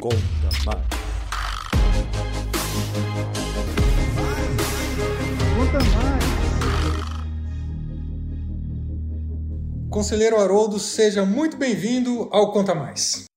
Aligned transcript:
Conta 0.00 0.16
mais. 0.64 0.80
Conta 5.56 5.78
mais. 5.94 6.20
Conselheiro 9.90 10.40
Haroldo, 10.40 10.78
seja 10.78 11.26
muito 11.26 11.58
bem-vindo 11.58 12.30
ao 12.32 12.50
Conta 12.50 12.74
Mais. 12.74 13.29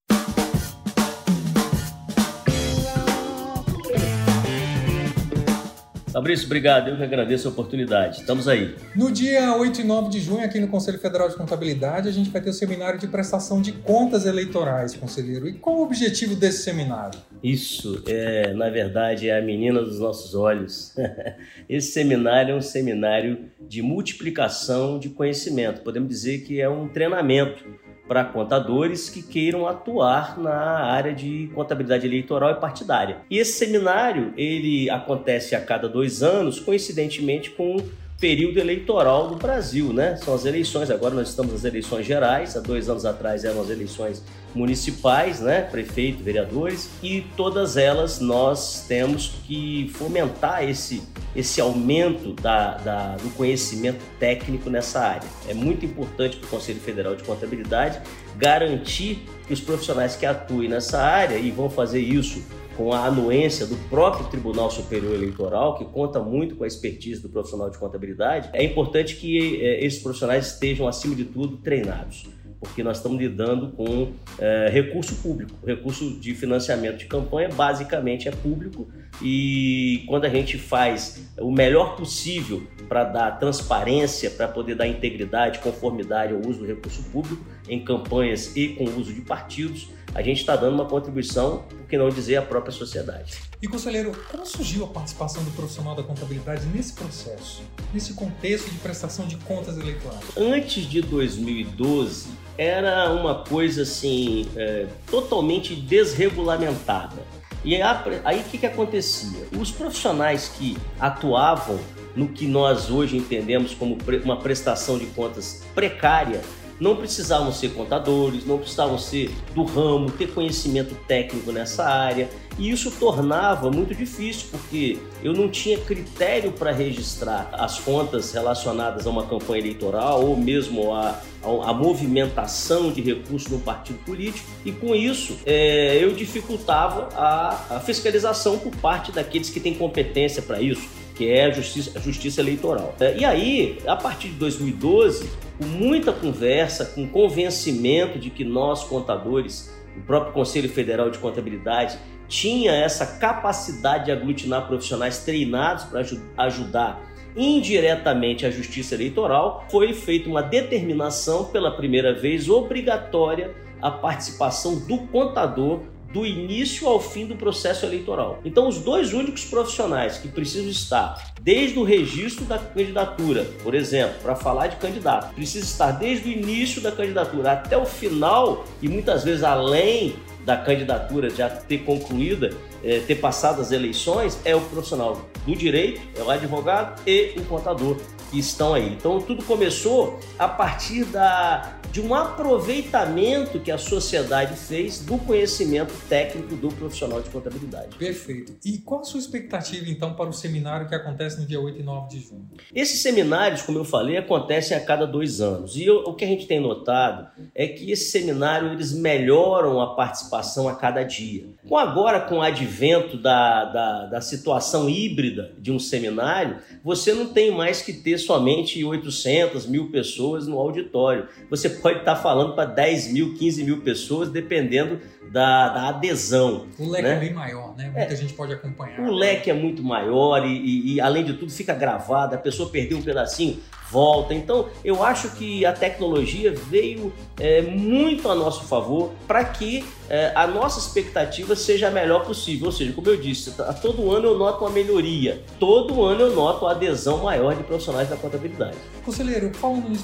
Fabrício, 6.14 6.46
obrigado. 6.46 6.90
Eu 6.90 6.96
que 6.96 7.02
agradeço 7.02 7.48
a 7.48 7.50
oportunidade. 7.50 8.20
Estamos 8.20 8.46
aí. 8.46 8.76
No 8.94 9.10
dia 9.10 9.52
8 9.56 9.80
e 9.80 9.84
9 9.84 10.10
de 10.10 10.20
junho, 10.20 10.44
aqui 10.44 10.60
no 10.60 10.68
Conselho 10.68 10.96
Federal 10.96 11.28
de 11.28 11.34
Contabilidade, 11.34 12.08
a 12.08 12.12
gente 12.12 12.30
vai 12.30 12.40
ter 12.40 12.50
o 12.50 12.52
seminário 12.52 13.00
de 13.00 13.08
prestação 13.08 13.60
de 13.60 13.72
contas 13.72 14.24
eleitorais, 14.24 14.94
conselheiro. 14.94 15.48
E 15.48 15.54
qual 15.54 15.78
o 15.78 15.82
objetivo 15.82 16.36
desse 16.36 16.62
seminário? 16.62 17.18
Isso, 17.42 18.00
é, 18.06 18.54
na 18.54 18.70
verdade, 18.70 19.28
é 19.28 19.36
a 19.36 19.42
menina 19.42 19.82
dos 19.82 19.98
nossos 19.98 20.36
olhos. 20.36 20.94
Esse 21.68 21.90
seminário 21.90 22.52
é 22.52 22.56
um 22.56 22.62
seminário 22.62 23.46
de 23.60 23.82
multiplicação 23.82 25.00
de 25.00 25.08
conhecimento. 25.08 25.80
Podemos 25.80 26.08
dizer 26.08 26.42
que 26.42 26.60
é 26.60 26.68
um 26.68 26.86
treinamento 26.86 27.64
para 28.06 28.24
contadores 28.24 29.08
que 29.08 29.22
queiram 29.22 29.66
atuar 29.66 30.38
na 30.38 30.84
área 30.84 31.14
de 31.14 31.50
contabilidade 31.54 32.06
eleitoral 32.06 32.50
e 32.50 32.54
partidária. 32.56 33.18
E 33.30 33.38
esse 33.38 33.52
seminário 33.52 34.32
ele 34.36 34.90
acontece 34.90 35.54
a 35.54 35.60
cada 35.60 35.88
dois 35.88 36.22
anos, 36.22 36.60
coincidentemente 36.60 37.50
com 37.50 37.76
período 38.24 38.58
eleitoral 38.58 39.28
do 39.28 39.36
Brasil, 39.36 39.92
né? 39.92 40.16
São 40.16 40.34
as 40.34 40.46
eleições, 40.46 40.90
agora 40.90 41.14
nós 41.14 41.28
estamos 41.28 41.52
nas 41.52 41.62
eleições 41.62 42.06
gerais, 42.06 42.56
há 42.56 42.60
dois 42.60 42.88
anos 42.88 43.04
atrás 43.04 43.44
eram 43.44 43.60
as 43.60 43.68
eleições 43.68 44.24
municipais, 44.54 45.40
né? 45.40 45.60
Prefeito, 45.60 46.24
vereadores, 46.24 46.88
e 47.02 47.20
todas 47.36 47.76
elas 47.76 48.20
nós 48.20 48.86
temos 48.88 49.34
que 49.46 49.90
fomentar 49.92 50.64
esse, 50.64 51.02
esse 51.36 51.60
aumento 51.60 52.32
da, 52.32 52.78
da, 52.78 53.16
do 53.16 53.28
conhecimento 53.34 54.02
técnico 54.18 54.70
nessa 54.70 55.00
área. 55.00 55.28
É 55.46 55.52
muito 55.52 55.84
importante 55.84 56.38
para 56.38 56.46
o 56.46 56.48
Conselho 56.48 56.80
Federal 56.80 57.14
de 57.14 57.24
Contabilidade 57.24 58.00
garantir 58.38 59.22
que 59.46 59.52
os 59.52 59.60
profissionais 59.60 60.16
que 60.16 60.24
atuem 60.24 60.70
nessa 60.70 60.98
área 60.98 61.36
e 61.36 61.50
vão 61.50 61.68
fazer 61.68 62.00
isso 62.00 62.42
com 62.76 62.92
a 62.92 63.06
anuência 63.06 63.66
do 63.66 63.76
próprio 63.88 64.26
Tribunal 64.26 64.70
Superior 64.70 65.14
Eleitoral, 65.14 65.76
que 65.76 65.84
conta 65.84 66.20
muito 66.20 66.56
com 66.56 66.64
a 66.64 66.66
expertise 66.66 67.20
do 67.20 67.28
profissional 67.28 67.70
de 67.70 67.78
contabilidade, 67.78 68.50
é 68.52 68.62
importante 68.64 69.16
que 69.16 69.62
é, 69.62 69.84
esses 69.84 70.02
profissionais 70.02 70.46
estejam, 70.46 70.86
acima 70.86 71.14
de 71.14 71.24
tudo, 71.24 71.56
treinados. 71.58 72.26
Porque 72.58 72.82
nós 72.82 72.96
estamos 72.96 73.18
lidando 73.18 73.72
com 73.72 74.12
é, 74.38 74.70
recurso 74.70 75.16
público. 75.16 75.52
O 75.62 75.66
recurso 75.66 76.18
de 76.18 76.34
financiamento 76.34 76.96
de 76.96 77.04
campanha 77.04 77.50
basicamente 77.50 78.26
é 78.26 78.30
público 78.30 78.88
e 79.22 80.02
quando 80.06 80.24
a 80.24 80.28
gente 80.28 80.58
faz 80.58 81.30
o 81.38 81.52
melhor 81.52 81.94
possível 81.94 82.62
para 82.88 83.04
dar 83.04 83.32
transparência, 83.32 84.30
para 84.30 84.48
poder 84.48 84.74
dar 84.74 84.86
integridade, 84.86 85.58
conformidade 85.58 86.32
ao 86.32 86.40
uso 86.40 86.60
do 86.60 86.66
recurso 86.66 87.02
público 87.10 87.44
em 87.68 87.84
campanhas 87.84 88.56
e 88.56 88.68
com 88.68 88.84
o 88.84 88.98
uso 88.98 89.12
de 89.12 89.20
partidos, 89.20 89.88
a 90.14 90.22
gente 90.22 90.38
está 90.40 90.54
dando 90.54 90.74
uma 90.74 90.84
contribuição, 90.84 91.64
por 91.68 91.86
que 91.86 91.98
não 91.98 92.08
dizer, 92.08 92.36
à 92.36 92.42
própria 92.42 92.72
sociedade. 92.72 93.34
E, 93.60 93.66
conselheiro, 93.66 94.12
como 94.30 94.46
surgiu 94.46 94.84
a 94.84 94.86
participação 94.86 95.42
do 95.42 95.50
profissional 95.50 95.94
da 95.94 96.02
contabilidade 96.02 96.66
nesse 96.66 96.92
processo, 96.92 97.62
nesse 97.92 98.14
contexto 98.14 98.70
de 98.70 98.78
prestação 98.78 99.26
de 99.26 99.36
contas 99.38 99.76
eleitorais? 99.76 100.22
Antes 100.36 100.84
de 100.84 101.02
2012, 101.02 102.28
era 102.56 103.10
uma 103.12 103.44
coisa 103.44 103.82
assim, 103.82 104.48
é, 104.56 104.86
totalmente 105.10 105.74
desregulamentada. 105.74 107.22
E 107.64 107.76
aí 108.24 108.40
o 108.40 108.44
que, 108.44 108.58
que 108.58 108.66
acontecia? 108.66 109.48
Os 109.58 109.70
profissionais 109.70 110.52
que 110.56 110.76
atuavam 111.00 111.80
no 112.14 112.28
que 112.28 112.46
nós 112.46 112.90
hoje 112.90 113.16
entendemos 113.16 113.74
como 113.74 113.98
uma 114.22 114.38
prestação 114.38 114.98
de 114.98 115.06
contas 115.06 115.64
precária, 115.74 116.42
não 116.80 116.96
precisavam 116.96 117.52
ser 117.52 117.70
contadores, 117.70 118.44
não 118.44 118.58
precisavam 118.58 118.98
ser 118.98 119.30
do 119.54 119.64
ramo, 119.64 120.10
ter 120.10 120.32
conhecimento 120.32 120.94
técnico 121.06 121.52
nessa 121.52 121.84
área, 121.84 122.28
e 122.58 122.70
isso 122.70 122.90
tornava 122.92 123.70
muito 123.70 123.94
difícil, 123.94 124.46
porque 124.50 124.98
eu 125.22 125.32
não 125.32 125.48
tinha 125.48 125.78
critério 125.78 126.52
para 126.52 126.70
registrar 126.70 127.50
as 127.52 127.80
contas 127.80 128.32
relacionadas 128.32 129.06
a 129.06 129.10
uma 129.10 129.26
campanha 129.26 129.60
eleitoral 129.60 130.24
ou 130.24 130.36
mesmo 130.36 130.92
a, 130.92 131.20
a, 131.42 131.70
a 131.70 131.72
movimentação 131.72 132.92
de 132.92 133.00
recursos 133.00 133.52
um 133.52 133.58
partido 133.58 133.98
político, 134.04 134.48
e 134.64 134.70
com 134.70 134.94
isso 134.94 135.38
é, 135.44 135.98
eu 136.00 136.12
dificultava 136.12 137.08
a, 137.16 137.76
a 137.76 137.80
fiscalização 137.80 138.58
por 138.58 138.74
parte 138.76 139.10
daqueles 139.10 139.50
que 139.50 139.58
têm 139.58 139.74
competência 139.74 140.42
para 140.42 140.60
isso 140.60 141.03
que 141.14 141.30
é 141.30 141.46
a 141.46 141.50
justiça, 141.50 141.98
a 141.98 142.00
justiça 142.00 142.40
eleitoral. 142.40 142.94
É, 142.98 143.16
e 143.16 143.24
aí, 143.24 143.78
a 143.86 143.96
partir 143.96 144.28
de 144.28 144.34
2012, 144.34 145.30
com 145.58 145.64
muita 145.64 146.12
conversa, 146.12 146.86
com 146.86 147.08
convencimento 147.08 148.18
de 148.18 148.30
que 148.30 148.44
nós, 148.44 148.84
contadores, 148.84 149.72
o 149.96 150.00
próprio 150.02 150.32
Conselho 150.32 150.68
Federal 150.68 151.10
de 151.10 151.18
Contabilidade, 151.18 151.98
tinha 152.26 152.72
essa 152.72 153.06
capacidade 153.18 154.06
de 154.06 154.12
aglutinar 154.12 154.66
profissionais 154.66 155.18
treinados 155.18 155.84
para 155.84 156.04
ajudar 156.38 157.00
indiretamente 157.36 158.46
a 158.46 158.50
justiça 158.50 158.94
eleitoral, 158.94 159.66
foi 159.70 159.92
feita 159.92 160.28
uma 160.28 160.42
determinação 160.42 161.44
pela 161.46 161.70
primeira 161.70 162.14
vez 162.14 162.48
obrigatória 162.48 163.54
a 163.82 163.90
participação 163.90 164.76
do 164.76 164.98
contador 165.08 165.80
do 166.14 166.24
início 166.24 166.86
ao 166.86 167.00
fim 167.00 167.26
do 167.26 167.34
processo 167.34 167.84
eleitoral. 167.84 168.38
Então, 168.44 168.68
os 168.68 168.78
dois 168.78 169.12
únicos 169.12 169.44
profissionais 169.44 170.16
que 170.16 170.28
precisam 170.28 170.70
estar 170.70 171.34
desde 171.42 171.76
o 171.76 171.82
registro 171.82 172.44
da 172.44 172.56
candidatura, 172.56 173.44
por 173.64 173.74
exemplo, 173.74 174.14
para 174.22 174.36
falar 174.36 174.68
de 174.68 174.76
candidato, 174.76 175.34
precisa 175.34 175.64
estar 175.64 175.90
desde 175.90 176.28
o 176.28 176.32
início 176.32 176.80
da 176.80 176.92
candidatura 176.92 177.52
até 177.52 177.76
o 177.76 177.84
final 177.84 178.64
e 178.80 178.88
muitas 178.88 179.24
vezes 179.24 179.42
além 179.42 180.14
da 180.44 180.56
candidatura 180.56 181.28
já 181.30 181.50
ter 181.50 181.78
concluída, 181.78 182.54
é, 182.84 183.00
ter 183.00 183.16
passado 183.16 183.60
as 183.60 183.72
eleições, 183.72 184.38
é 184.44 184.54
o 184.54 184.60
profissional 184.60 185.20
do 185.44 185.56
direito, 185.56 186.00
é 186.16 186.22
o 186.22 186.30
advogado 186.30 187.02
e 187.04 187.34
o 187.36 187.44
contador 187.46 187.96
que 188.30 188.38
estão 188.38 188.72
aí. 188.72 188.92
Então 188.92 189.20
tudo 189.20 189.42
começou 189.42 190.20
a 190.38 190.46
partir 190.46 191.04
da, 191.06 191.74
de 191.94 192.00
um 192.00 192.12
aproveitamento 192.12 193.60
que 193.60 193.70
a 193.70 193.78
sociedade 193.78 194.56
fez 194.56 194.98
do 194.98 195.16
conhecimento 195.16 195.94
técnico 196.08 196.56
do 196.56 196.66
profissional 196.66 197.22
de 197.22 197.30
contabilidade. 197.30 197.96
Perfeito. 197.96 198.52
E 198.64 198.78
qual 198.78 199.02
a 199.02 199.04
sua 199.04 199.20
expectativa 199.20 199.88
então 199.88 200.12
para 200.12 200.28
o 200.28 200.32
seminário 200.32 200.88
que 200.88 200.94
acontece 200.96 201.38
no 201.38 201.46
dia 201.46 201.60
8 201.60 201.78
e 201.78 201.82
9 201.84 202.08
de 202.08 202.18
junho? 202.20 202.50
Esses 202.74 203.00
seminários, 203.00 203.62
como 203.62 203.78
eu 203.78 203.84
falei, 203.84 204.16
acontecem 204.16 204.76
a 204.76 204.80
cada 204.80 205.06
dois 205.06 205.40
anos. 205.40 205.76
E 205.76 205.84
eu, 205.84 205.98
o 205.98 206.14
que 206.14 206.24
a 206.24 206.26
gente 206.26 206.48
tem 206.48 206.58
notado 206.58 207.28
é 207.54 207.68
que 207.68 207.92
esse 207.92 208.10
seminário 208.10 208.72
eles 208.72 208.92
melhoram 208.92 209.80
a 209.80 209.94
participação 209.94 210.68
a 210.68 210.74
cada 210.74 211.04
dia. 211.04 211.46
Com 211.66 211.78
agora, 211.78 212.20
com 212.20 212.36
o 212.36 212.42
advento 212.42 213.16
da, 213.16 213.64
da, 213.64 214.06
da 214.06 214.20
situação 214.20 214.88
híbrida 214.88 215.52
de 215.58 215.72
um 215.72 215.78
seminário, 215.78 216.58
você 216.82 217.14
não 217.14 217.32
tem 217.32 217.50
mais 217.50 217.80
que 217.80 217.92
ter 217.92 218.18
somente 218.18 218.84
800 218.84 219.66
mil 219.66 219.90
pessoas 219.90 220.46
no 220.46 220.58
auditório. 220.58 221.26
Você 221.48 221.70
pode 221.70 222.00
estar 222.00 222.16
falando 222.16 222.54
para 222.54 222.66
10 222.66 223.12
mil, 223.12 223.34
15 223.34 223.64
mil 223.64 223.80
pessoas, 223.80 224.28
dependendo 224.28 225.00
da, 225.32 225.70
da 225.70 225.88
adesão. 225.88 226.66
O 226.78 226.90
leque 226.90 227.02
né? 227.02 227.16
é 227.16 227.20
bem 227.20 227.32
maior, 227.32 227.74
né? 227.76 227.84
Muita 227.84 228.12
é, 228.12 228.16
gente 228.16 228.34
pode 228.34 228.52
acompanhar. 228.52 229.00
O 229.00 229.10
leque 229.10 229.50
é 229.50 229.54
muito 229.54 229.82
maior 229.82 230.46
e, 230.46 230.52
e, 230.52 230.94
e, 230.94 231.00
além 231.00 231.24
de 231.24 231.32
tudo, 231.32 231.50
fica 231.50 231.72
gravado. 231.72 232.34
A 232.34 232.38
pessoa 232.38 232.68
perdeu 232.68 232.98
um 232.98 233.02
pedacinho, 233.02 233.58
volta. 233.94 234.34
Então, 234.34 234.66
eu 234.84 235.04
acho 235.04 235.30
que 235.30 235.64
a 235.64 235.72
tecnologia 235.72 236.52
veio 236.52 237.12
é, 237.38 237.62
muito 237.62 238.28
a 238.28 238.34
nosso 238.34 238.64
favor 238.64 239.12
para 239.28 239.44
que 239.44 239.84
é, 240.10 240.32
a 240.34 240.48
nossa 240.48 240.80
expectativa 240.80 241.54
seja 241.54 241.86
a 241.86 241.90
melhor 241.92 242.24
possível. 242.24 242.66
Ou 242.66 242.72
seja, 242.72 242.92
como 242.92 243.08
eu 243.08 243.16
disse, 243.16 243.52
todo 243.80 244.10
ano 244.10 244.26
eu 244.26 244.36
noto 244.36 244.64
uma 244.64 244.70
melhoria. 244.70 245.44
Todo 245.60 246.04
ano 246.04 246.22
eu 246.22 246.34
noto 246.34 246.66
a 246.66 246.72
adesão 246.72 247.18
maior 247.18 247.54
de 247.54 247.62
profissionais 247.62 248.08
da 248.08 248.16
contabilidade. 248.16 248.76
Conselheiro, 249.04 249.54
falando 249.54 249.96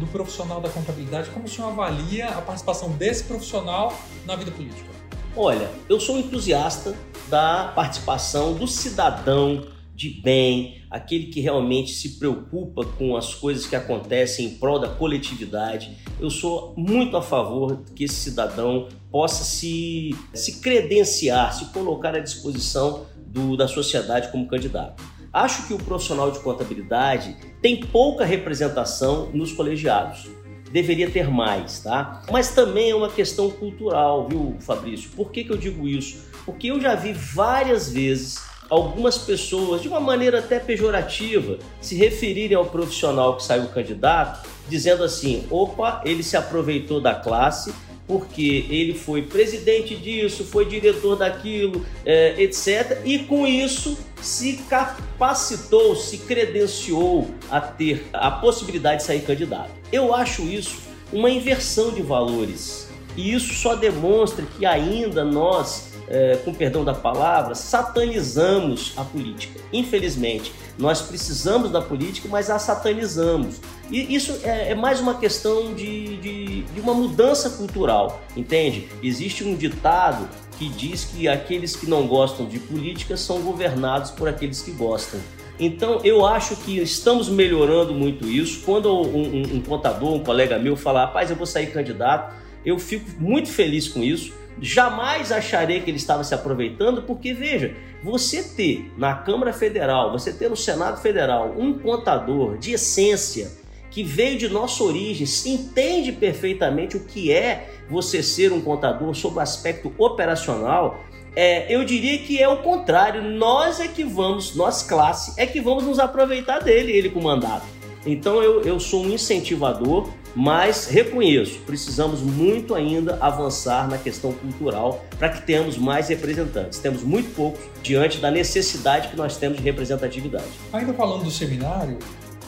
do 0.00 0.06
profissional 0.06 0.62
da 0.62 0.70
contabilidade, 0.70 1.28
como 1.28 1.44
o 1.44 1.48
senhor 1.48 1.68
avalia 1.68 2.28
a 2.28 2.40
participação 2.40 2.92
desse 2.92 3.24
profissional 3.24 3.92
na 4.24 4.36
vida 4.36 4.50
política? 4.50 4.88
Olha, 5.36 5.68
eu 5.88 6.00
sou 6.00 6.16
entusiasta 6.16 6.94
da 7.28 7.72
participação 7.74 8.54
do 8.54 8.66
cidadão 8.66 9.73
de 9.94 10.10
bem, 10.10 10.82
aquele 10.90 11.26
que 11.26 11.40
realmente 11.40 11.92
se 11.94 12.18
preocupa 12.18 12.84
com 12.84 13.16
as 13.16 13.32
coisas 13.32 13.64
que 13.64 13.76
acontecem 13.76 14.46
em 14.46 14.50
prol 14.56 14.80
da 14.80 14.88
coletividade. 14.88 15.96
Eu 16.18 16.28
sou 16.30 16.74
muito 16.76 17.16
a 17.16 17.22
favor 17.22 17.82
que 17.94 18.04
esse 18.04 18.16
cidadão 18.16 18.88
possa 19.10 19.44
se, 19.44 20.14
se 20.32 20.60
credenciar, 20.60 21.54
se 21.54 21.66
colocar 21.66 22.14
à 22.16 22.18
disposição 22.18 23.06
do, 23.26 23.56
da 23.56 23.68
sociedade 23.68 24.32
como 24.32 24.48
candidato. 24.48 25.02
Acho 25.32 25.66
que 25.68 25.74
o 25.74 25.78
profissional 25.78 26.30
de 26.30 26.40
contabilidade 26.40 27.36
tem 27.62 27.80
pouca 27.80 28.24
representação 28.24 29.30
nos 29.32 29.52
colegiados 29.52 30.28
deveria 30.74 31.08
ter 31.08 31.30
mais, 31.30 31.78
tá? 31.78 32.24
Mas 32.32 32.52
também 32.52 32.90
é 32.90 32.94
uma 32.96 33.08
questão 33.08 33.48
cultural, 33.48 34.26
viu, 34.28 34.56
Fabrício? 34.58 35.08
Por 35.10 35.30
que, 35.30 35.44
que 35.44 35.52
eu 35.52 35.56
digo 35.56 35.86
isso? 35.86 36.24
Porque 36.44 36.66
eu 36.66 36.80
já 36.80 36.96
vi 36.96 37.12
várias 37.12 37.92
vezes 37.92 38.42
algumas 38.68 39.18
pessoas, 39.18 39.82
de 39.82 39.88
uma 39.88 40.00
maneira 40.00 40.38
até 40.38 40.58
pejorativa, 40.58 41.58
se 41.80 41.94
referirem 41.94 42.56
ao 42.56 42.66
profissional 42.66 43.36
que 43.36 43.42
saiu 43.42 43.66
candidato, 43.68 44.48
dizendo 44.68 45.04
assim: 45.04 45.46
opa, 45.50 46.02
ele 46.04 46.22
se 46.22 46.36
aproveitou 46.36 47.00
da 47.00 47.14
classe 47.14 47.72
porque 48.06 48.66
ele 48.68 48.94
foi 48.94 49.22
presidente 49.22 49.96
disso, 49.96 50.44
foi 50.44 50.66
diretor 50.66 51.16
daquilo, 51.16 51.84
é, 52.04 52.34
etc. 52.42 53.00
E 53.04 53.20
com 53.20 53.46
isso 53.46 53.96
se 54.20 54.58
capacitou, 54.68 55.96
se 55.96 56.18
credenciou 56.18 57.30
a 57.50 57.60
ter 57.60 58.06
a 58.12 58.30
possibilidade 58.30 58.98
de 58.98 59.04
sair 59.04 59.20
candidato. 59.22 59.70
Eu 59.90 60.14
acho 60.14 60.42
isso 60.42 60.82
uma 61.12 61.30
inversão 61.30 61.92
de 61.92 62.02
valores. 62.02 62.90
E 63.16 63.32
isso 63.32 63.54
só 63.54 63.76
demonstra 63.76 64.44
que 64.44 64.66
ainda 64.66 65.24
nós 65.24 65.93
é, 66.08 66.36
com 66.44 66.52
perdão 66.52 66.84
da 66.84 66.94
palavra, 66.94 67.54
satanizamos 67.54 68.92
a 68.96 69.04
política. 69.04 69.60
Infelizmente, 69.72 70.52
nós 70.78 71.00
precisamos 71.02 71.70
da 71.70 71.80
política, 71.80 72.28
mas 72.30 72.50
a 72.50 72.58
satanizamos. 72.58 73.60
E 73.90 74.14
isso 74.14 74.38
é, 74.42 74.70
é 74.70 74.74
mais 74.74 75.00
uma 75.00 75.14
questão 75.14 75.74
de, 75.74 76.16
de, 76.18 76.62
de 76.62 76.80
uma 76.80 76.94
mudança 76.94 77.50
cultural, 77.50 78.22
entende? 78.36 78.88
Existe 79.02 79.44
um 79.44 79.54
ditado 79.54 80.28
que 80.58 80.68
diz 80.68 81.04
que 81.04 81.28
aqueles 81.28 81.74
que 81.76 81.86
não 81.86 82.06
gostam 82.06 82.46
de 82.46 82.58
política 82.58 83.16
são 83.16 83.40
governados 83.40 84.10
por 84.10 84.28
aqueles 84.28 84.62
que 84.62 84.70
gostam. 84.70 85.20
Então 85.58 86.00
eu 86.02 86.26
acho 86.26 86.56
que 86.56 86.78
estamos 86.78 87.28
melhorando 87.28 87.94
muito 87.94 88.26
isso. 88.26 88.62
Quando 88.64 88.92
um, 88.92 89.16
um, 89.16 89.42
um 89.56 89.60
contador, 89.60 90.12
um 90.12 90.20
colega 90.20 90.58
meu, 90.58 90.76
fala, 90.76 91.06
rapaz, 91.06 91.30
eu 91.30 91.36
vou 91.36 91.46
sair 91.46 91.68
candidato, 91.68 92.34
eu 92.64 92.78
fico 92.78 93.08
muito 93.20 93.48
feliz 93.48 93.88
com 93.88 94.02
isso 94.02 94.32
Jamais 94.60 95.32
acharei 95.32 95.80
que 95.80 95.90
ele 95.90 95.96
estava 95.96 96.22
se 96.22 96.34
aproveitando, 96.34 97.02
porque 97.02 97.32
veja, 97.32 97.74
você 98.02 98.42
ter 98.42 98.92
na 98.96 99.14
Câmara 99.14 99.52
Federal, 99.52 100.12
você 100.12 100.32
ter 100.32 100.48
no 100.48 100.56
Senado 100.56 101.00
Federal 101.00 101.54
um 101.58 101.78
contador 101.78 102.56
de 102.56 102.72
essência 102.72 103.50
que 103.90 104.02
veio 104.02 104.38
de 104.38 104.48
nossa 104.48 104.82
origem, 104.82 105.26
se 105.26 105.50
entende 105.50 106.12
perfeitamente 106.12 106.96
o 106.96 107.00
que 107.00 107.32
é 107.32 107.70
você 107.88 108.22
ser 108.22 108.52
um 108.52 108.60
contador 108.60 109.14
sob 109.14 109.36
o 109.36 109.40
aspecto 109.40 109.92
operacional, 109.98 111.00
é, 111.36 111.72
eu 111.72 111.84
diria 111.84 112.18
que 112.18 112.40
é 112.40 112.48
o 112.48 112.58
contrário. 112.58 113.22
Nós 113.22 113.80
é 113.80 113.88
que 113.88 114.04
vamos, 114.04 114.54
nós 114.54 114.82
classe, 114.82 115.40
é 115.40 115.46
que 115.46 115.60
vamos 115.60 115.84
nos 115.84 115.98
aproveitar 115.98 116.60
dele, 116.60 116.92
ele 116.92 117.10
com 117.10 117.20
mandato. 117.20 117.66
Então 118.06 118.42
eu, 118.42 118.62
eu 118.62 118.78
sou 118.78 119.04
um 119.04 119.10
incentivador 119.10 120.08
mas 120.34 120.86
reconheço, 120.86 121.60
precisamos 121.60 122.20
muito 122.20 122.74
ainda 122.74 123.16
avançar 123.20 123.88
na 123.88 123.98
questão 123.98 124.32
cultural 124.32 125.04
para 125.18 125.28
que 125.28 125.42
tenhamos 125.42 125.78
mais 125.78 126.08
representantes. 126.08 126.78
Temos 126.78 127.02
muito 127.02 127.34
poucos 127.34 127.60
diante 127.82 128.18
da 128.18 128.30
necessidade 128.30 129.08
que 129.08 129.16
nós 129.16 129.36
temos 129.36 129.58
de 129.58 129.64
representatividade. 129.64 130.50
Ainda 130.72 130.92
falando 130.92 131.24
do 131.24 131.30
seminário, 131.30 131.98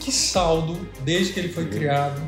que 0.00 0.10
saldo, 0.10 0.78
desde 1.04 1.32
que 1.32 1.40
ele 1.40 1.48
foi 1.48 1.68
criado, 1.68 2.20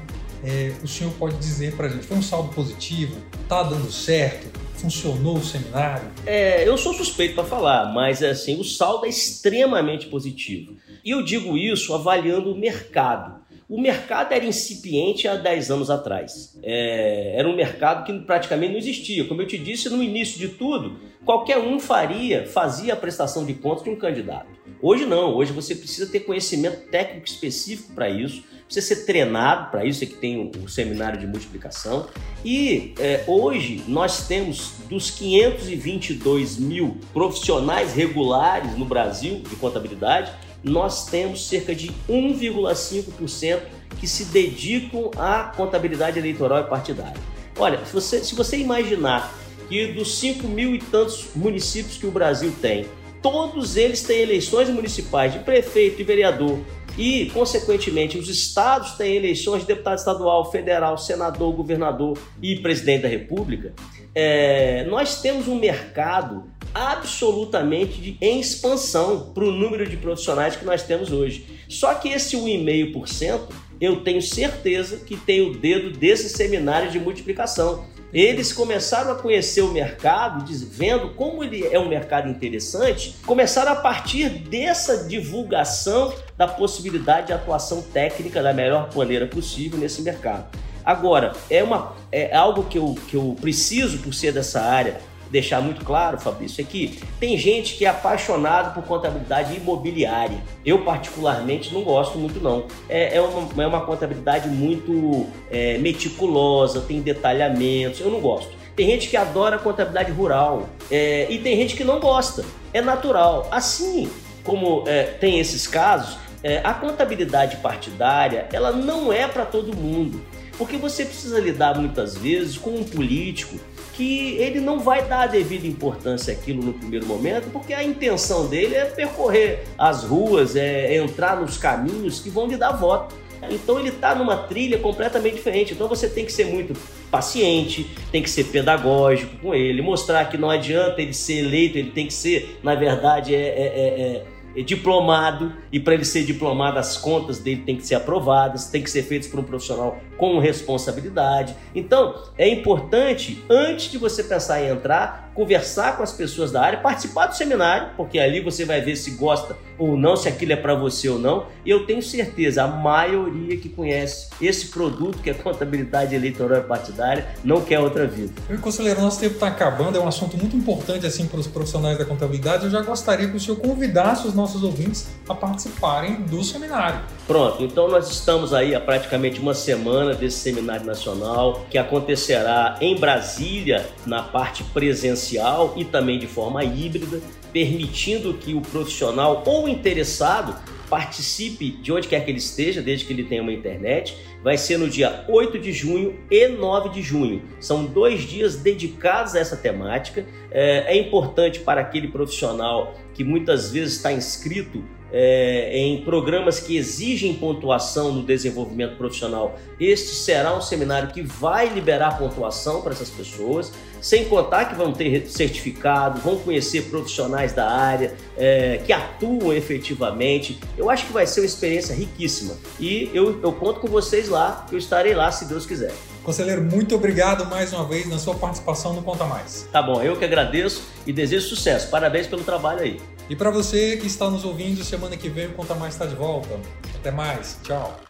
é, 0.44 0.72
o 0.82 0.86
senhor 0.86 1.12
pode 1.14 1.36
dizer 1.36 1.74
para 1.74 1.86
a 1.86 1.88
gente? 1.88 2.06
Foi 2.06 2.16
um 2.16 2.22
saldo 2.22 2.52
positivo? 2.54 3.16
Está 3.42 3.62
dando 3.62 3.90
certo? 3.90 4.46
Funcionou 4.74 5.38
o 5.38 5.44
seminário? 5.44 6.08
É, 6.24 6.68
eu 6.68 6.78
sou 6.78 6.94
suspeito 6.94 7.34
para 7.34 7.44
falar, 7.44 7.92
mas 7.92 8.22
assim, 8.22 8.60
o 8.60 8.64
saldo 8.64 9.06
é 9.06 9.08
extremamente 9.08 10.06
positivo. 10.06 10.76
E 11.04 11.10
eu 11.10 11.22
digo 11.22 11.56
isso 11.56 11.92
avaliando 11.94 12.52
o 12.52 12.56
mercado. 12.56 13.40
O 13.68 13.78
mercado 13.78 14.32
era 14.32 14.46
incipiente 14.46 15.28
há 15.28 15.36
10 15.36 15.70
anos 15.70 15.90
atrás. 15.90 16.58
É, 16.62 17.34
era 17.36 17.46
um 17.46 17.54
mercado 17.54 18.02
que 18.06 18.18
praticamente 18.20 18.72
não 18.72 18.78
existia. 18.78 19.26
Como 19.26 19.42
eu 19.42 19.46
te 19.46 19.58
disse 19.58 19.90
no 19.90 20.02
início 20.02 20.38
de 20.38 20.48
tudo, 20.48 20.98
qualquer 21.22 21.58
um 21.58 21.78
faria, 21.78 22.46
fazia 22.46 22.94
a 22.94 22.96
prestação 22.96 23.44
de 23.44 23.52
contas 23.52 23.84
de 23.84 23.90
um 23.90 23.96
candidato. 23.96 24.48
Hoje 24.80 25.04
não, 25.04 25.34
hoje 25.34 25.52
você 25.52 25.74
precisa 25.74 26.10
ter 26.10 26.20
conhecimento 26.20 26.88
técnico 26.88 27.26
específico 27.26 27.92
para 27.92 28.08
isso, 28.08 28.42
precisa 28.64 28.94
ser 28.94 29.04
treinado 29.04 29.70
para 29.70 29.84
isso, 29.84 30.02
é 30.02 30.06
que 30.06 30.14
tem 30.14 30.50
o, 30.62 30.68
seminário 30.68 31.18
de 31.18 31.26
multiplicação. 31.26 32.08
E 32.42 32.94
é, 32.98 33.24
hoje 33.26 33.82
nós 33.86 34.26
temos 34.26 34.74
dos 34.88 35.10
522 35.10 36.58
mil 36.58 36.96
profissionais 37.12 37.92
regulares 37.92 38.78
no 38.78 38.86
Brasil 38.86 39.40
de 39.40 39.56
contabilidade, 39.56 40.32
nós 40.62 41.06
temos 41.06 41.46
cerca 41.46 41.74
de 41.74 41.90
1,5% 42.08 43.60
que 43.98 44.06
se 44.06 44.26
dedicam 44.26 45.10
à 45.16 45.52
contabilidade 45.56 46.18
eleitoral 46.18 46.60
e 46.60 46.64
partidária. 46.64 47.20
Olha, 47.58 47.84
se 47.84 47.92
você, 47.92 48.24
se 48.24 48.34
você 48.34 48.56
imaginar 48.58 49.34
que 49.68 49.88
dos 49.92 50.18
5 50.18 50.46
mil 50.46 50.74
e 50.74 50.78
tantos 50.78 51.28
municípios 51.34 51.96
que 51.96 52.06
o 52.06 52.10
Brasil 52.10 52.52
tem, 52.60 52.86
todos 53.22 53.76
eles 53.76 54.02
têm 54.02 54.20
eleições 54.20 54.68
municipais 54.68 55.32
de 55.32 55.40
prefeito 55.40 56.00
e 56.00 56.04
vereador, 56.04 56.58
e, 56.96 57.30
consequentemente, 57.30 58.18
os 58.18 58.28
estados 58.28 58.92
têm 58.92 59.14
eleições 59.14 59.60
de 59.60 59.68
deputado 59.68 59.98
estadual, 59.98 60.50
federal, 60.50 60.98
senador, 60.98 61.52
governador 61.54 62.18
e 62.42 62.56
presidente 62.56 63.02
da 63.02 63.08
República, 63.08 63.72
é, 64.12 64.84
nós 64.86 65.20
temos 65.20 65.46
um 65.46 65.56
mercado 65.56 66.44
absolutamente 66.74 68.00
de, 68.00 68.16
em 68.20 68.40
expansão 68.40 69.30
para 69.32 69.44
o 69.44 69.50
número 69.50 69.88
de 69.88 69.96
profissionais 69.96 70.56
que 70.56 70.64
nós 70.64 70.82
temos 70.82 71.12
hoje. 71.12 71.46
Só 71.68 71.94
que 71.94 72.08
esse 72.08 72.36
1,5% 72.36 73.40
eu 73.80 74.00
tenho 74.00 74.20
certeza 74.20 74.98
que 74.98 75.16
tem 75.16 75.40
o 75.40 75.54
dedo 75.54 75.90
desse 75.90 76.28
seminário 76.28 76.90
de 76.90 76.98
multiplicação. 76.98 77.84
Eles 78.12 78.52
começaram 78.52 79.12
a 79.12 79.14
conhecer 79.14 79.60
o 79.60 79.70
mercado, 79.70 80.44
vendo 80.70 81.10
como 81.10 81.44
ele 81.44 81.66
é 81.66 81.78
um 81.78 81.88
mercado 81.88 82.28
interessante, 82.28 83.14
começaram 83.26 83.72
a 83.72 83.76
partir 83.76 84.30
dessa 84.30 85.06
divulgação 85.06 86.12
da 86.36 86.48
possibilidade 86.48 87.28
de 87.28 87.32
atuação 87.34 87.82
técnica 87.82 88.42
da 88.42 88.54
melhor 88.54 88.88
maneira 88.96 89.26
possível 89.26 89.78
nesse 89.78 90.00
mercado. 90.00 90.46
Agora, 90.82 91.34
é, 91.50 91.62
uma, 91.62 91.94
é 92.10 92.34
algo 92.34 92.64
que 92.64 92.78
eu, 92.78 92.96
que 93.08 93.14
eu 93.14 93.36
preciso, 93.38 93.98
por 93.98 94.14
ser 94.14 94.32
dessa 94.32 94.62
área, 94.62 94.98
deixar 95.30 95.60
muito 95.60 95.84
claro, 95.84 96.18
Fabrício, 96.18 96.60
é 96.60 96.64
que 96.64 96.98
tem 97.20 97.36
gente 97.36 97.74
que 97.74 97.84
é 97.84 97.88
apaixonado 97.88 98.74
por 98.74 98.82
contabilidade 98.84 99.54
imobiliária. 99.56 100.38
Eu, 100.64 100.84
particularmente, 100.84 101.72
não 101.72 101.82
gosto 101.82 102.18
muito, 102.18 102.40
não. 102.40 102.66
É, 102.88 103.16
é, 103.16 103.20
uma, 103.20 103.62
é 103.62 103.66
uma 103.66 103.80
contabilidade 103.82 104.48
muito 104.48 105.26
é, 105.50 105.78
meticulosa, 105.78 106.80
tem 106.80 107.00
detalhamentos, 107.00 108.00
eu 108.00 108.10
não 108.10 108.20
gosto. 108.20 108.56
Tem 108.74 108.86
gente 108.86 109.08
que 109.08 109.16
adora 109.16 109.58
contabilidade 109.58 110.12
rural 110.12 110.68
é, 110.90 111.26
e 111.28 111.38
tem 111.38 111.56
gente 111.56 111.74
que 111.74 111.82
não 111.82 111.98
gosta. 111.98 112.44
É 112.72 112.80
natural. 112.80 113.48
Assim 113.50 114.08
como 114.44 114.84
é, 114.86 115.02
tem 115.02 115.40
esses 115.40 115.66
casos, 115.66 116.16
é, 116.42 116.60
a 116.62 116.72
contabilidade 116.72 117.56
partidária 117.56 118.48
ela 118.52 118.72
não 118.72 119.12
é 119.12 119.26
para 119.26 119.44
todo 119.44 119.76
mundo. 119.76 120.22
Porque 120.58 120.76
você 120.76 121.04
precisa 121.04 121.38
lidar 121.38 121.78
muitas 121.78 122.16
vezes 122.16 122.58
com 122.58 122.70
um 122.70 122.84
político 122.84 123.56
que 123.94 124.36
ele 124.36 124.60
não 124.60 124.80
vai 124.80 125.06
dar 125.06 125.22
a 125.22 125.26
devida 125.26 125.66
importância 125.66 126.32
àquilo 126.32 126.62
no 126.62 126.72
primeiro 126.72 127.06
momento, 127.06 127.50
porque 127.50 127.72
a 127.72 127.82
intenção 127.82 128.46
dele 128.46 128.74
é 128.74 128.84
percorrer 128.84 129.64
as 129.78 130.04
ruas, 130.04 130.56
é 130.56 130.96
entrar 130.96 131.40
nos 131.40 131.56
caminhos 131.56 132.20
que 132.20 132.28
vão 132.28 132.46
lhe 132.46 132.56
dar 132.56 132.72
voto. 132.72 133.14
Então 133.50 133.78
ele 133.78 133.88
está 133.90 134.14
numa 134.14 134.36
trilha 134.36 134.78
completamente 134.78 135.34
diferente. 135.34 135.72
Então 135.72 135.88
você 135.88 136.08
tem 136.08 136.24
que 136.24 136.32
ser 136.32 136.46
muito 136.46 136.78
paciente, 137.10 137.88
tem 138.10 138.22
que 138.22 138.28
ser 138.28 138.44
pedagógico 138.44 139.36
com 139.38 139.54
ele, 139.54 139.80
mostrar 139.80 140.24
que 140.26 140.36
não 140.36 140.50
adianta 140.50 141.00
ele 141.00 141.14
ser 141.14 141.44
eleito, 141.44 141.78
ele 141.78 141.90
tem 141.90 142.06
que 142.06 142.12
ser, 142.12 142.58
na 142.62 142.74
verdade, 142.74 143.34
é, 143.34 143.38
é, 143.38 143.42
é, 143.42 144.00
é 144.16 144.24
diplomado 144.64 145.52
e 145.70 145.78
para 145.78 145.94
ele 145.94 146.04
ser 146.04 146.24
diplomado 146.24 146.78
as 146.78 146.96
contas 146.96 147.38
dele 147.38 147.62
têm 147.62 147.76
que 147.76 147.86
ser 147.86 147.94
aprovadas, 147.94 148.66
tem 148.66 148.82
que 148.82 148.90
ser 148.90 149.02
feitas 149.02 149.28
por 149.28 149.40
um 149.40 149.42
profissional 149.42 149.98
com 150.16 150.38
responsabilidade. 150.38 151.54
Então, 151.74 152.14
é 152.36 152.48
importante 152.48 153.42
antes 153.48 153.90
de 153.90 153.98
você 153.98 154.24
pensar 154.24 154.62
em 154.62 154.68
entrar, 154.68 155.30
conversar 155.34 155.96
com 155.96 156.02
as 156.02 156.12
pessoas 156.12 156.50
da 156.50 156.60
área, 156.60 156.80
participar 156.80 157.26
do 157.26 157.36
seminário, 157.36 157.90
porque 157.96 158.18
ali 158.18 158.40
você 158.40 158.64
vai 158.64 158.80
ver 158.80 158.96
se 158.96 159.12
gosta 159.12 159.56
ou 159.78 159.96
não, 159.96 160.16
se 160.16 160.28
aquilo 160.28 160.52
é 160.52 160.56
para 160.56 160.74
você 160.74 161.08
ou 161.08 161.18
não. 161.18 161.46
E 161.64 161.70
eu 161.70 161.86
tenho 161.86 162.02
certeza, 162.02 162.64
a 162.64 162.66
maioria 162.66 163.56
que 163.56 163.68
conhece 163.68 164.28
esse 164.40 164.66
produto, 164.68 165.18
que 165.18 165.30
é 165.30 165.34
contabilidade 165.34 166.14
eleitoral 166.14 166.58
e 166.58 166.62
partidária, 166.62 167.28
não 167.44 167.60
quer 167.60 167.78
outra 167.78 168.06
vida. 168.06 168.32
Eu, 168.50 168.58
conselheiro, 168.58 169.00
nosso 169.00 169.20
tempo 169.20 169.34
está 169.34 169.46
acabando, 169.46 169.96
é 169.96 170.00
um 170.00 170.08
assunto 170.08 170.36
muito 170.36 170.56
importante 170.56 171.06
assim 171.06 171.26
para 171.26 171.38
os 171.38 171.46
profissionais 171.46 171.96
da 171.96 172.04
contabilidade. 172.04 172.64
Eu 172.64 172.70
já 172.70 172.82
gostaria 172.82 173.28
que 173.28 173.36
o 173.36 173.40
senhor 173.40 173.58
convidasse 173.60 174.26
os 174.26 174.34
nossos 174.38 174.62
ouvintes 174.62 175.08
a 175.28 175.34
participarem 175.34 176.22
do 176.22 176.42
seminário. 176.42 177.00
Pronto, 177.26 177.62
então 177.62 177.88
nós 177.88 178.10
estamos 178.10 178.54
aí 178.54 178.74
há 178.74 178.80
praticamente 178.80 179.40
uma 179.40 179.52
semana 179.52 180.14
desse 180.14 180.38
seminário 180.38 180.86
nacional 180.86 181.66
que 181.68 181.76
acontecerá 181.76 182.78
em 182.80 182.98
Brasília, 182.98 183.86
na 184.06 184.22
parte 184.22 184.64
presencial 184.64 185.74
e 185.76 185.84
também 185.84 186.18
de 186.18 186.26
forma 186.26 186.64
híbrida. 186.64 187.20
Permitindo 187.52 188.34
que 188.34 188.54
o 188.54 188.60
profissional 188.60 189.42
ou 189.46 189.68
interessado 189.68 190.56
participe 190.88 191.70
de 191.70 191.92
onde 191.92 192.08
quer 192.08 192.24
que 192.24 192.30
ele 192.30 192.38
esteja, 192.38 192.80
desde 192.80 193.04
que 193.04 193.12
ele 193.12 193.24
tenha 193.24 193.42
uma 193.42 193.52
internet. 193.52 194.16
Vai 194.42 194.56
ser 194.56 194.78
no 194.78 194.88
dia 194.88 195.24
8 195.28 195.58
de 195.58 195.72
junho 195.72 196.18
e 196.30 196.48
9 196.48 196.88
de 196.90 197.02
junho. 197.02 197.42
São 197.60 197.84
dois 197.84 198.22
dias 198.22 198.56
dedicados 198.56 199.34
a 199.34 199.40
essa 199.40 199.56
temática. 199.56 200.24
É, 200.50 200.96
é 200.96 200.96
importante 200.96 201.60
para 201.60 201.80
aquele 201.80 202.08
profissional 202.08 202.94
que 203.12 203.22
muitas 203.22 203.70
vezes 203.70 203.96
está 203.96 204.12
inscrito 204.12 204.82
é, 205.12 205.78
em 205.78 206.02
programas 206.02 206.60
que 206.60 206.76
exigem 206.76 207.34
pontuação 207.34 208.12
no 208.12 208.22
desenvolvimento 208.22 208.96
profissional. 208.96 209.58
Este 209.80 210.14
será 210.14 210.56
um 210.56 210.60
seminário 210.60 211.10
que 211.10 211.22
vai 211.22 211.68
liberar 211.68 212.18
pontuação 212.18 212.82
para 212.82 212.92
essas 212.92 213.10
pessoas, 213.10 213.72
sem 214.00 214.24
contar 214.26 214.66
que 214.66 214.74
vão 214.74 214.92
ter 214.92 215.26
certificado, 215.28 216.20
vão 216.20 216.36
conhecer 216.38 216.82
profissionais 216.90 217.52
da 217.52 217.68
área 217.68 218.14
é, 218.36 218.80
que 218.84 218.92
atuam 218.92 219.52
efetivamente. 219.52 220.58
Eu 220.76 220.90
acho 220.90 221.06
que 221.06 221.12
vai 221.12 221.26
ser 221.26 221.40
uma 221.40 221.46
experiência 221.46 221.94
riquíssima 221.94 222.56
e 222.78 223.10
eu, 223.12 223.40
eu 223.42 223.52
conto 223.52 223.80
com 223.80 223.88
vocês 223.88 224.28
lá, 224.28 224.66
eu 224.70 224.78
estarei 224.78 225.14
lá 225.14 225.30
se 225.32 225.46
Deus 225.46 225.66
quiser. 225.66 225.92
Conselheiro, 226.22 226.62
muito 226.62 226.94
obrigado 226.94 227.46
mais 227.46 227.72
uma 227.72 227.84
vez 227.86 228.06
na 228.06 228.18
sua 228.18 228.34
participação 228.34 228.92
no 228.92 229.02
Conta 229.02 229.24
Mais. 229.24 229.66
Tá 229.72 229.80
bom, 229.80 230.02
eu 230.02 230.14
que 230.14 230.24
agradeço 230.24 230.82
e 231.06 231.12
desejo 231.12 231.48
sucesso. 231.48 231.88
Parabéns 231.88 232.26
pelo 232.26 232.44
trabalho 232.44 232.80
aí. 232.80 233.00
E 233.28 233.36
para 233.36 233.50
você 233.50 233.96
que 233.98 234.06
está 234.06 234.30
nos 234.30 234.44
ouvindo, 234.44 234.82
semana 234.82 235.16
que 235.16 235.28
vem 235.28 235.48
o 235.48 235.52
Conta 235.52 235.74
Mais 235.74 235.94
está 235.94 236.06
de 236.06 236.14
volta. 236.14 236.58
Até 236.94 237.10
mais. 237.10 237.58
Tchau. 237.62 238.07